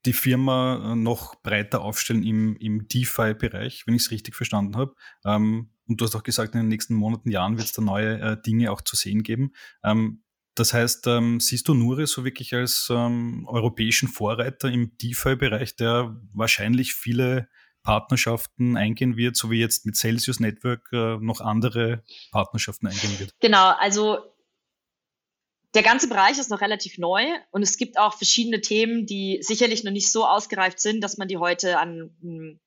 [0.04, 4.94] die Firma äh, noch breiter aufstellen im, im DeFi-Bereich, wenn ich es richtig verstanden habe.
[5.24, 8.20] Ähm, und du hast auch gesagt, in den nächsten Monaten, Jahren wird es da neue
[8.20, 9.52] äh, Dinge auch zu sehen geben.
[9.82, 10.22] Ähm,
[10.56, 16.16] Das heißt, ähm, siehst du Nuri so wirklich als ähm, europäischen Vorreiter im DeFi-Bereich, der
[16.32, 17.48] wahrscheinlich viele
[17.85, 23.33] Partnerschaften eingehen wird, so wie jetzt mit Celsius Network äh, noch andere Partnerschaften eingehen wird?
[23.40, 24.18] Genau, also
[25.75, 29.85] der ganze Bereich ist noch relativ neu und es gibt auch verschiedene Themen, die sicherlich
[29.85, 32.61] noch nicht so ausgereift sind, dass man die heute an hm,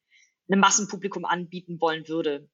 [0.50, 2.50] einem Massenpublikum anbieten wollen würde.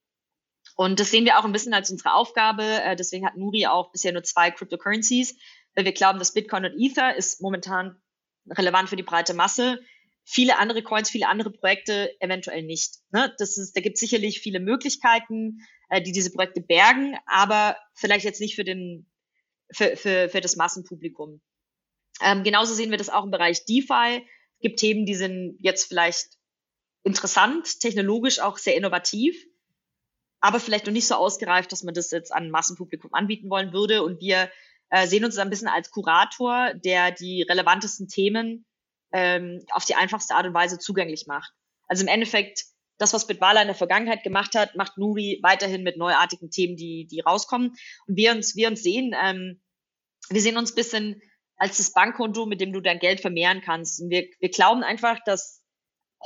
[0.76, 2.63] Und das sehen wir auch ein bisschen als unsere Aufgabe.
[2.63, 5.36] Äh, deswegen hat Nuri auch bisher nur zwei Cryptocurrencies,
[5.76, 8.02] weil wir glauben, dass Bitcoin und Ether ist momentan
[8.49, 9.80] relevant für die breite Masse.
[10.25, 12.95] Viele andere Coins, viele andere Projekte eventuell nicht.
[13.12, 13.33] Ne?
[13.38, 15.59] Das ist, da gibt es sicherlich viele Möglichkeiten,
[15.89, 19.09] äh, die diese Projekte bergen, aber vielleicht jetzt nicht für den
[19.71, 21.41] für, für, für das Massenpublikum.
[22.21, 24.25] Ähm, genauso sehen wir das auch im Bereich DeFi.
[24.55, 26.38] Es gibt Themen, die sind jetzt vielleicht
[27.03, 29.36] interessant, technologisch auch sehr innovativ,
[30.39, 34.03] aber vielleicht noch nicht so ausgereift, dass man das jetzt an Massenpublikum anbieten wollen würde.
[34.03, 34.49] Und wir
[34.89, 38.65] äh, sehen uns ein bisschen als Kurator, der die relevantesten Themen
[39.13, 41.54] ähm, auf die einfachste Art und Weise zugänglich macht.
[41.88, 42.65] Also im Endeffekt,
[42.97, 47.08] das, was Bitwala in der Vergangenheit gemacht hat, macht Nuri weiterhin mit neuartigen Themen, die,
[47.08, 47.73] die rauskommen.
[48.08, 49.62] Und wir uns, wir uns sehen, ähm,
[50.30, 51.21] wir sehen uns bisschen
[51.58, 54.02] als das Bankkonto, mit dem du dein Geld vermehren kannst.
[54.02, 55.62] Und wir, wir glauben einfach, dass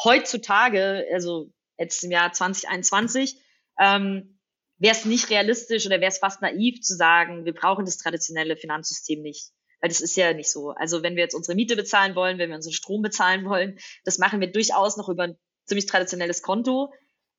[0.04, 3.42] heutzutage, also jetzt im Jahr 2021,
[3.80, 4.40] ähm,
[4.78, 8.56] wäre es nicht realistisch oder wäre es fast naiv zu sagen, wir brauchen das traditionelle
[8.56, 9.52] Finanzsystem nicht.
[9.80, 10.72] Weil das ist ja nicht so.
[10.72, 14.18] Also wenn wir jetzt unsere Miete bezahlen wollen, wenn wir unseren Strom bezahlen wollen, das
[14.18, 16.94] machen wir durchaus noch über ein ziemlich traditionelles Konto.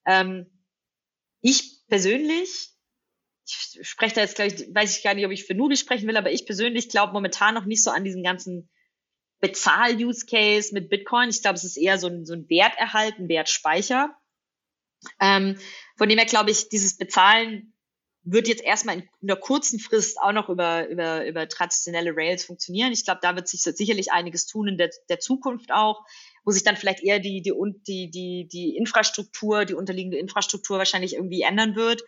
[0.05, 0.45] Ähm,
[1.41, 2.69] ich persönlich,
[3.45, 6.17] ich spreche da jetzt gleich, weiß ich gar nicht, ob ich für Nuri sprechen will,
[6.17, 8.69] aber ich persönlich glaube momentan noch nicht so an diesen ganzen
[9.41, 11.29] Bezahl-Use-Case mit Bitcoin.
[11.29, 14.15] Ich glaube, es ist eher so ein, so ein Werterhalt, ein Wertspeicher.
[15.19, 15.57] Ähm,
[15.97, 17.73] von dem her glaube ich, dieses Bezahlen
[18.31, 22.45] wird jetzt erstmal in, in einer kurzen Frist auch noch über, über, über traditionelle Rails
[22.45, 22.91] funktionieren.
[22.91, 26.05] Ich glaube, da wird sich sicherlich einiges tun in der, der Zukunft auch,
[26.43, 27.53] wo sich dann vielleicht eher die, die,
[27.87, 32.03] die, die, die Infrastruktur, die unterliegende Infrastruktur wahrscheinlich irgendwie ändern wird.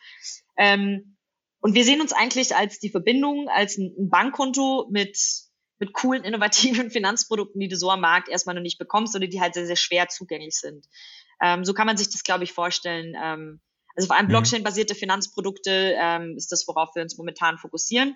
[0.58, 1.18] Ähm,
[1.60, 5.18] und wir sehen uns eigentlich als die Verbindung, als ein, ein Bankkonto mit,
[5.80, 9.42] mit coolen, innovativen Finanzprodukten, die du so am Markt erstmal noch nicht bekommst oder die
[9.42, 10.88] halt sehr, sehr schwer zugänglich sind.
[11.42, 13.16] Ähm, so kann man sich das, glaube ich, vorstellen.
[13.22, 13.62] Ähm,
[13.96, 14.32] also vor allem mhm.
[14.32, 18.16] Blockchain-basierte Finanzprodukte ähm, ist das, worauf wir uns momentan fokussieren.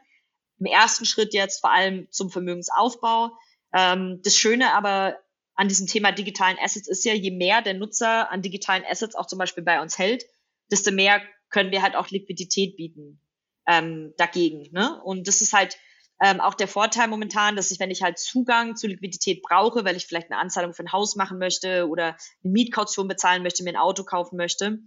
[0.60, 3.38] Im ersten Schritt jetzt vor allem zum Vermögensaufbau.
[3.74, 5.18] Ähm, das Schöne aber
[5.56, 9.26] an diesem Thema digitalen Assets ist ja, je mehr der Nutzer an digitalen Assets auch
[9.26, 10.26] zum Beispiel bei uns hält,
[10.72, 13.22] desto mehr können wir halt auch Liquidität bieten
[13.68, 14.70] ähm, dagegen.
[14.72, 15.02] Ne?
[15.04, 15.78] Und das ist halt
[16.22, 19.98] ähm, auch der Vorteil momentan, dass ich, wenn ich halt Zugang zu Liquidität brauche, weil
[19.98, 23.72] ich vielleicht eine Anzahlung für ein Haus machen möchte oder eine Mietkaution bezahlen möchte, mir
[23.72, 24.80] ein Auto kaufen möchte,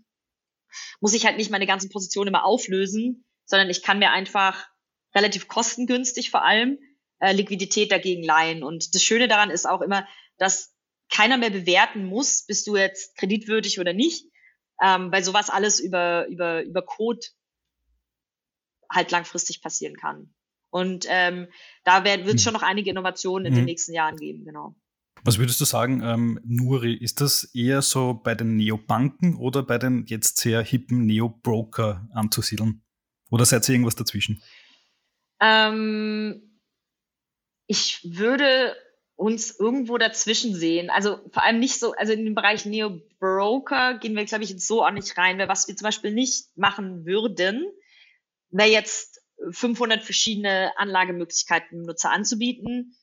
[1.00, 4.68] muss ich halt nicht meine ganzen Positionen immer auflösen, sondern ich kann mir einfach
[5.14, 6.78] relativ kostengünstig vor allem
[7.20, 8.62] äh, Liquidität dagegen leihen.
[8.62, 10.74] Und das Schöne daran ist auch immer, dass
[11.11, 14.26] keiner mehr bewerten muss, bist du jetzt kreditwürdig oder nicht,
[14.83, 17.20] ähm, weil sowas alles über, über, über Code
[18.90, 20.35] halt langfristig passieren kann.
[20.70, 21.48] Und ähm,
[21.85, 22.38] da wird es hm.
[22.38, 23.57] schon noch einige Innovationen in mhm.
[23.57, 24.76] den nächsten Jahren geben, genau.
[25.24, 29.78] Was würdest du sagen, ähm, Nuri, ist das eher so bei den Neobanken oder bei
[29.78, 32.83] den jetzt sehr hippen Neo-Broker anzusiedeln?
[33.31, 34.42] Oder seid ihr irgendwas dazwischen?
[35.40, 36.61] Ähm,
[37.66, 38.74] ich würde
[39.16, 40.90] uns irgendwo dazwischen sehen.
[40.90, 44.66] Also vor allem nicht so, also in den Bereich Neo-Broker gehen wir, glaube ich, jetzt
[44.66, 47.66] so auch nicht rein, weil was wir zum Beispiel nicht machen würden,
[48.50, 52.94] wäre jetzt 500 verschiedene Anlagemöglichkeiten Nutzer anzubieten,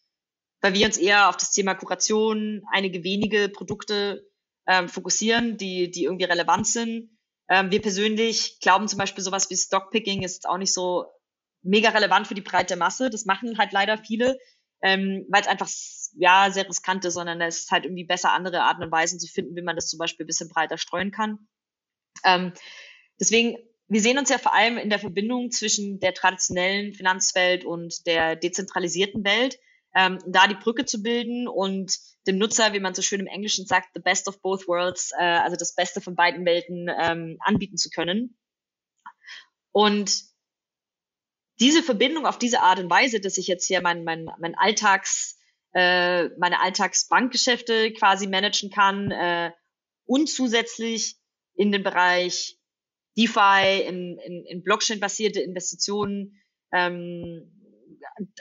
[0.65, 4.27] weil wir uns eher auf das Thema Kuration, einige wenige Produkte
[4.65, 7.15] ähm, fokussieren, die, die irgendwie relevant sind.
[7.47, 11.05] Ähm, wir persönlich glauben zum Beispiel sowas wie Stockpicking ist auch nicht so
[11.61, 13.11] mega relevant für die breite Masse.
[13.11, 14.39] Das machen halt leider viele,
[14.81, 15.69] ähm, weil es einfach
[16.17, 19.27] ja sehr riskant ist, sondern es ist halt irgendwie besser, andere Arten und Weisen zu
[19.27, 21.47] finden, wie man das zum Beispiel ein bisschen breiter streuen kann.
[22.23, 22.53] Ähm,
[23.19, 23.55] deswegen
[23.87, 28.35] wir sehen uns ja vor allem in der Verbindung zwischen der traditionellen Finanzwelt und der
[28.35, 29.59] dezentralisierten Welt,
[29.95, 33.65] ähm, da die Brücke zu bilden und dem Nutzer, wie man so schön im Englischen
[33.65, 37.77] sagt, the best of both worlds, äh, also das Beste von beiden Welten ähm, anbieten
[37.77, 38.37] zu können.
[39.71, 40.23] Und
[41.59, 45.37] diese Verbindung auf diese Art und Weise, dass ich jetzt hier mein, mein, mein Alltags,
[45.73, 49.51] äh, meine Alltagsbankgeschäfte quasi managen kann äh,
[50.05, 51.15] und zusätzlich
[51.55, 52.59] in den Bereich
[53.17, 56.41] DeFi, in, in, in Blockchain-basierte Investitionen,
[56.73, 57.54] ähm,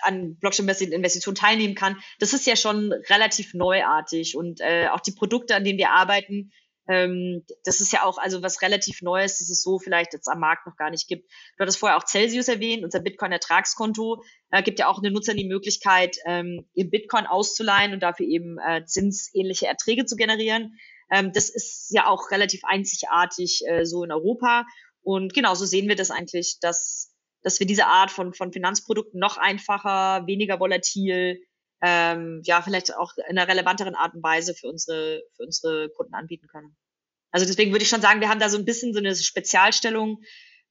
[0.02, 4.36] an Blockchain-basierten Investitionen teilnehmen kann, das ist ja schon relativ neuartig.
[4.36, 6.50] Und äh, auch die Produkte, an denen wir arbeiten,
[6.86, 10.40] Ähm, das ist ja auch also was relativ Neues, das es so vielleicht jetzt am
[10.40, 11.30] Markt noch gar nicht gibt.
[11.56, 15.48] Du hattest vorher auch Celsius erwähnt, unser Bitcoin-Ertragskonto äh, gibt ja auch den Nutzern die
[15.48, 20.78] Möglichkeit, ähm, ihr Bitcoin auszuleihen und dafür eben äh, zinsähnliche Erträge zu generieren.
[21.10, 24.66] Ähm, das ist ja auch relativ einzigartig äh, so in Europa.
[25.00, 27.13] Und genau so sehen wir das eigentlich, dass,
[27.44, 31.40] dass wir diese Art von, von Finanzprodukten noch einfacher, weniger volatil,
[31.82, 36.14] ähm, ja, vielleicht auch in einer relevanteren Art und Weise für unsere, für unsere Kunden
[36.14, 36.74] anbieten können.
[37.30, 40.22] Also deswegen würde ich schon sagen, wir haben da so ein bisschen so eine Spezialstellung,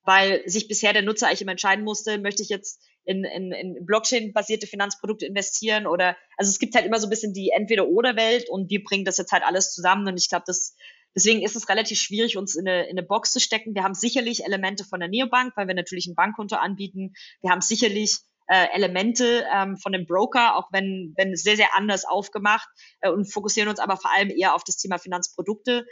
[0.04, 3.86] weil sich bisher der Nutzer eigentlich immer entscheiden musste, möchte ich jetzt in, in, in
[3.86, 8.70] Blockchain-basierte Finanzprodukte investieren oder also es gibt halt immer so ein bisschen die Entweder-Oder-Welt und
[8.70, 10.76] wir bringen das jetzt halt alles zusammen und ich glaube, das
[11.16, 13.76] deswegen ist es relativ schwierig, uns in eine, in eine Box zu stecken.
[13.76, 17.14] Wir haben sicherlich Elemente von der Neobank, weil wir natürlich ein Bankkonto anbieten.
[17.42, 22.06] Wir haben sicherlich äh, Elemente ähm, von dem Broker, auch wenn, wenn sehr, sehr anders
[22.06, 22.68] aufgemacht
[23.02, 25.86] äh, und fokussieren uns aber vor allem eher auf das Thema Finanzprodukte,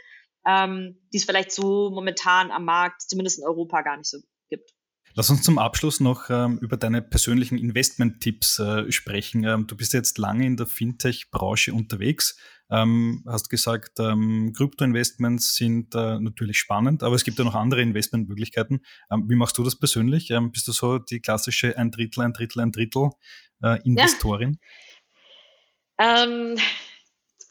[0.46, 4.70] ähm, die es vielleicht so momentan am Markt, zumindest in Europa, gar nicht so gibt.
[5.14, 9.44] Lass uns zum Abschluss noch ähm, über deine persönlichen Investment-Tipps äh, sprechen.
[9.44, 12.38] Ähm, du bist jetzt lange in der Fintech-Branche unterwegs.
[12.70, 17.82] Ähm, hast gesagt, ähm, Krypto-Investments sind äh, natürlich spannend, aber es gibt ja noch andere
[17.82, 18.82] Investmentmöglichkeiten.
[19.10, 20.30] Ähm, wie machst du das persönlich?
[20.30, 23.10] Ähm, bist du so die klassische ein Drittel, ein Drittel, ein Drittel
[23.62, 24.58] äh, Investorin?
[26.00, 26.26] Ja.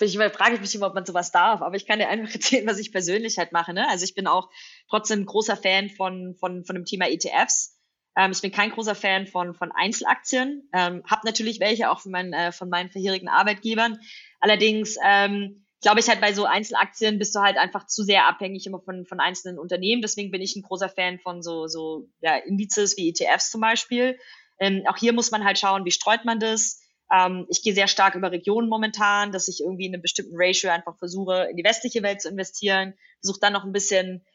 [0.01, 2.09] Bin ich immer, frage ich mich immer, ob man sowas darf, aber ich kann dir
[2.09, 3.71] einfach erzählen, was ich persönlich halt mache.
[3.71, 3.87] Ne?
[3.87, 4.49] Also ich bin auch
[4.91, 7.79] trotzdem großer Fan von, von, von dem Thema ETFs.
[8.15, 12.11] Ähm, ich bin kein großer Fan von, von Einzelaktien, ähm, habe natürlich welche auch von
[12.11, 13.97] meinen, äh, von meinen vorherigen Arbeitgebern,
[14.41, 18.65] Allerdings ähm, glaube ich halt bei so Einzelaktien bist du halt einfach zu sehr abhängig
[18.65, 20.01] immer von, von einzelnen Unternehmen.
[20.01, 24.17] Deswegen bin ich ein großer Fan von so, so ja, Indizes wie ETFs zum Beispiel.
[24.59, 26.81] Ähm, auch hier muss man halt schauen, wie streut man das.
[27.13, 30.71] Ähm, ich gehe sehr stark über Regionen momentan, dass ich irgendwie in einem bestimmten Ratio
[30.71, 32.95] einfach versuche, in die westliche Welt zu investieren.
[33.21, 34.25] Versuche dann noch ein bisschen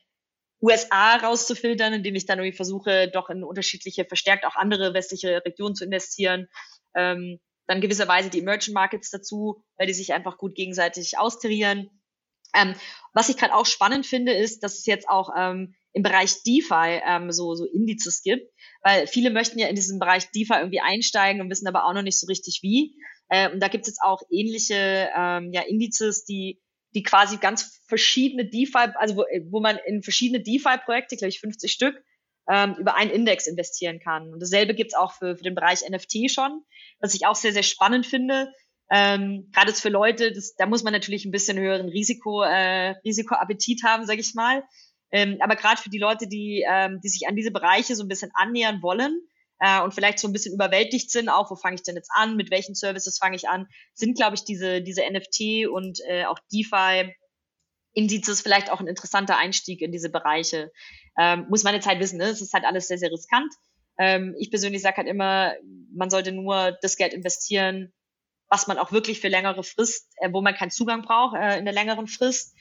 [0.62, 5.74] USA rauszufiltern, indem ich dann irgendwie versuche, doch in unterschiedliche, verstärkt auch andere westliche Regionen
[5.74, 6.48] zu investieren.
[6.94, 11.90] Ähm, dann gewisserweise die Emerging Markets dazu, weil die sich einfach gut gegenseitig austarieren.
[12.54, 12.74] Ähm,
[13.12, 17.00] was ich gerade auch spannend finde, ist, dass es jetzt auch ähm, im Bereich DeFi
[17.04, 21.40] ähm, so, so Indizes gibt, weil viele möchten ja in diesen Bereich DeFi irgendwie einsteigen
[21.40, 22.94] und wissen aber auch noch nicht so richtig wie.
[23.28, 26.60] Äh, und da gibt es jetzt auch ähnliche ähm, ja, Indizes, die
[26.96, 31.70] die quasi ganz verschiedene DeFi, also wo, wo man in verschiedene DeFi-Projekte, glaube ich 50
[31.70, 32.02] Stück,
[32.50, 34.32] ähm, über einen Index investieren kann.
[34.32, 36.62] Und dasselbe gibt's auch für, für den Bereich NFT schon,
[36.98, 38.50] was ich auch sehr, sehr spannend finde.
[38.90, 43.82] Ähm, Gerade für Leute, das, da muss man natürlich ein bisschen höheren Risiko, äh, Risikoappetit
[43.84, 44.64] haben, sage ich mal.
[45.12, 48.08] Ähm, aber gerade für die Leute, die, ähm, die sich an diese Bereiche so ein
[48.08, 49.20] bisschen annähern wollen
[49.60, 52.36] äh, und vielleicht so ein bisschen überwältigt sind, auch wo fange ich denn jetzt an,
[52.36, 56.38] mit welchen Services fange ich an, sind, glaube ich, diese, diese NFT und äh, auch
[56.52, 57.14] DeFi
[57.96, 60.70] Indizes vielleicht auch ein interessanter Einstieg in diese Bereiche.
[61.18, 62.24] Ähm, muss man jetzt halt wissen, ne?
[62.24, 63.52] es ist halt alles sehr, sehr riskant.
[63.98, 65.54] Ähm, ich persönlich sage halt immer,
[65.94, 67.94] man sollte nur das Geld investieren,
[68.48, 71.64] was man auch wirklich für längere Frist, äh, wo man keinen Zugang braucht äh, in
[71.64, 72.54] der längeren Frist.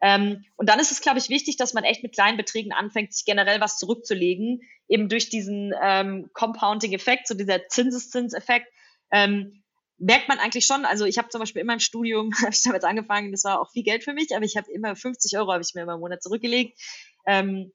[0.00, 3.12] Ähm, und dann ist es, glaube ich, wichtig, dass man echt mit kleinen Beträgen anfängt,
[3.12, 8.66] sich generell was zurückzulegen, eben durch diesen ähm, Compounding-Effekt, so dieser Zinseszinseffekt.
[9.10, 9.62] Ähm,
[9.98, 12.84] merkt man eigentlich schon, also ich habe zum Beispiel in meinem Studium, habe ich damit
[12.84, 15.62] angefangen, das war auch viel Geld für mich, aber ich habe immer 50 Euro habe
[15.62, 16.80] ich mir immer im Monat zurückgelegt.
[17.26, 17.72] Ähm,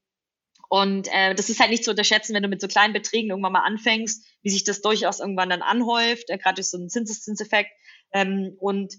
[0.68, 3.54] und äh, das ist halt nicht zu unterschätzen, wenn du mit so kleinen Beträgen irgendwann
[3.54, 7.70] mal anfängst, wie sich das durchaus irgendwann dann anhäuft, äh, gerade durch so einen Zinseszinseffekt.
[8.12, 8.96] Ähm, und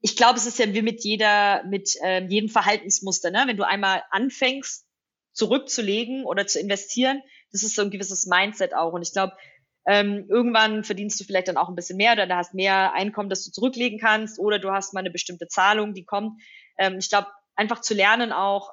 [0.00, 3.44] ich glaube, es ist ja wie mit jeder, mit äh, jedem Verhaltensmuster, ne?
[3.46, 4.86] Wenn du einmal anfängst,
[5.32, 8.92] zurückzulegen oder zu investieren, das ist so ein gewisses Mindset auch.
[8.92, 9.36] Und ich glaube,
[9.86, 13.30] ähm, irgendwann verdienst du vielleicht dann auch ein bisschen mehr oder du hast mehr Einkommen,
[13.30, 16.40] das du zurücklegen kannst oder du hast mal eine bestimmte Zahlung, die kommt.
[16.76, 18.70] Ähm, ich glaube, einfach zu lernen auch,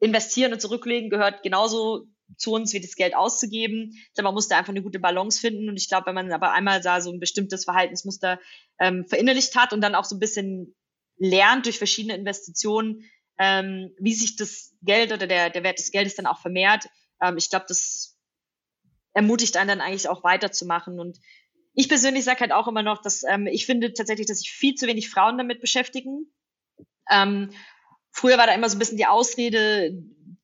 [0.00, 3.94] investieren und zurücklegen gehört genauso zu uns wie das Geld auszugeben.
[4.20, 5.68] Man muss da einfach eine gute Balance finden.
[5.68, 8.40] Und ich glaube, wenn man aber einmal da so ein bestimmtes Verhaltensmuster
[8.78, 10.74] ähm, verinnerlicht hat und dann auch so ein bisschen
[11.16, 13.04] lernt durch verschiedene Investitionen,
[13.38, 16.86] ähm, wie sich das Geld oder der, der Wert des Geldes dann auch vermehrt,
[17.22, 18.18] ähm, ich glaube, das
[19.12, 20.98] ermutigt einen dann eigentlich auch weiterzumachen.
[21.00, 21.18] Und
[21.74, 24.74] ich persönlich sage halt auch immer noch, dass ähm, ich finde tatsächlich, dass sich viel
[24.74, 26.32] zu wenig Frauen damit beschäftigen.
[27.10, 27.50] Ähm,
[28.12, 29.92] früher war da immer so ein bisschen die Ausrede,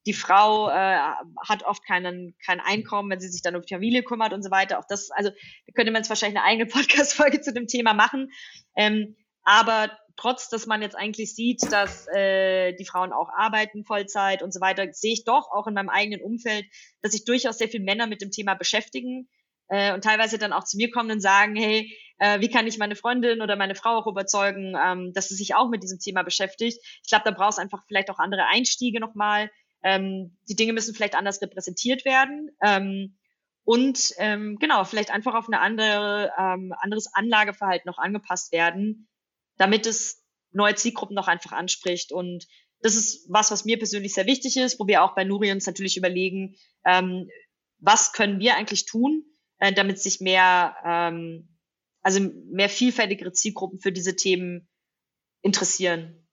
[0.06, 0.98] die Frau äh,
[1.46, 4.50] hat oft keinen, kein Einkommen, wenn sie sich dann um die Familie kümmert und so
[4.50, 4.78] weiter.
[4.78, 8.30] Auch das, also da könnte man jetzt wahrscheinlich eine eigene Podcast-Folge zu dem Thema machen.
[8.76, 14.42] Ähm, aber trotz, dass man jetzt eigentlich sieht, dass äh, die Frauen auch arbeiten, Vollzeit
[14.42, 16.64] und so weiter, sehe ich doch auch in meinem eigenen Umfeld,
[17.02, 19.28] dass sich durchaus sehr viele Männer mit dem Thema beschäftigen
[19.68, 22.78] äh, und teilweise dann auch zu mir kommen und sagen, hey, äh, wie kann ich
[22.78, 26.22] meine Freundin oder meine Frau auch überzeugen, ähm, dass sie sich auch mit diesem Thema
[26.22, 26.78] beschäftigt.
[27.02, 29.50] Ich glaube, da brauchst einfach vielleicht auch andere Einstiege nochmal.
[29.82, 32.50] Ähm, die Dinge müssen vielleicht anders repräsentiert werden.
[32.62, 33.16] Ähm,
[33.64, 39.08] und ähm, genau, vielleicht einfach auf eine andere, ähm, anderes Anlageverhalten noch angepasst werden,
[39.56, 40.22] damit es
[40.52, 42.12] neue Zielgruppen noch einfach anspricht.
[42.12, 42.46] Und
[42.80, 45.66] das ist was, was mir persönlich sehr wichtig ist, wo wir auch bei Nuri uns
[45.66, 47.28] natürlich überlegen, ähm,
[47.78, 49.24] was können wir eigentlich tun,
[49.58, 51.56] äh, damit sich mehr, ähm,
[52.02, 54.68] also mehr vielfältigere Zielgruppen für diese Themen
[55.42, 56.25] interessieren.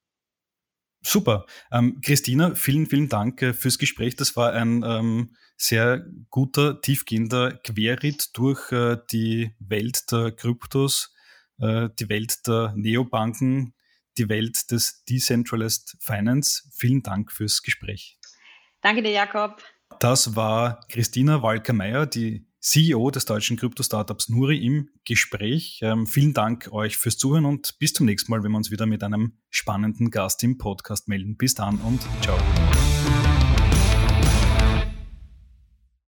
[1.04, 1.45] Super.
[1.72, 4.16] Ähm, Christina, vielen, vielen Dank äh, fürs Gespräch.
[4.16, 11.14] Das war ein ähm, sehr guter, tiefgehender Querritt durch äh, die Welt der Kryptos,
[11.60, 13.74] äh, die Welt der Neobanken,
[14.18, 16.70] die Welt des Decentralized Finance.
[16.72, 18.18] Vielen Dank fürs Gespräch.
[18.82, 19.62] Danke dir, Jakob.
[19.99, 25.80] Das war Christina Walker-Meyer, die CEO des deutschen Krypto-Startups Nuri im Gespräch.
[25.82, 28.86] Ähm, vielen Dank euch fürs Zuhören und bis zum nächsten Mal, wenn wir uns wieder
[28.86, 31.36] mit einem spannenden Gast im Podcast melden.
[31.36, 32.39] Bis dann und ciao.